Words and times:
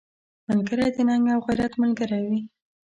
ملګری 0.47 0.87
د 0.95 0.97
ننګ 1.07 1.25
او 1.33 1.39
غیرت 1.45 1.73
ملګری 1.81 2.21
وي 2.29 2.39